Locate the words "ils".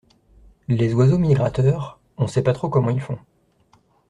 2.89-2.99